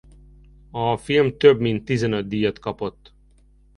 [0.71, 3.13] A film több mint tizenöt díjat kapott.